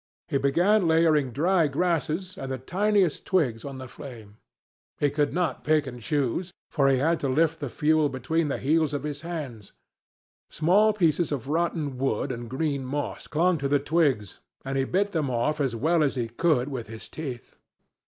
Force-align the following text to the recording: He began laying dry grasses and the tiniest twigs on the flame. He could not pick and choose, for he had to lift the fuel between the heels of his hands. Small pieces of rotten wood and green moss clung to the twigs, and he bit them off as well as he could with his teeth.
He 0.29 0.39
began 0.39 0.87
laying 0.87 1.31
dry 1.31 1.67
grasses 1.67 2.35
and 2.35 2.51
the 2.51 2.57
tiniest 2.57 3.23
twigs 3.23 3.63
on 3.63 3.77
the 3.77 3.87
flame. 3.87 4.37
He 4.97 5.11
could 5.11 5.31
not 5.31 5.63
pick 5.63 5.85
and 5.85 6.01
choose, 6.01 6.51
for 6.71 6.87
he 6.87 6.97
had 6.97 7.19
to 7.19 7.29
lift 7.29 7.59
the 7.59 7.69
fuel 7.69 8.09
between 8.09 8.47
the 8.47 8.57
heels 8.57 8.95
of 8.95 9.03
his 9.03 9.21
hands. 9.21 9.73
Small 10.49 10.91
pieces 10.91 11.31
of 11.31 11.49
rotten 11.49 11.99
wood 11.99 12.31
and 12.31 12.49
green 12.49 12.83
moss 12.83 13.27
clung 13.27 13.59
to 13.59 13.67
the 13.67 13.77
twigs, 13.77 14.39
and 14.65 14.75
he 14.75 14.85
bit 14.85 15.11
them 15.11 15.29
off 15.29 15.61
as 15.61 15.75
well 15.75 16.01
as 16.01 16.15
he 16.15 16.29
could 16.29 16.69
with 16.69 16.87
his 16.87 17.07
teeth. 17.07 17.55